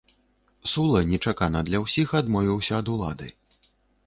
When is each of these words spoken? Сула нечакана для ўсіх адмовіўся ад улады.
Сула 0.71 1.01
нечакана 1.11 1.61
для 1.67 1.83
ўсіх 1.85 2.17
адмовіўся 2.21 2.73
ад 2.81 2.91
улады. 2.97 3.31